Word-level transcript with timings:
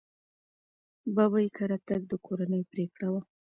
ببۍ 1.15 1.47
کره 1.57 1.77
تګ 1.87 2.01
د 2.11 2.13
کورنۍ 2.25 2.61
پرېکړه 2.71 3.07
وه. 3.13 3.21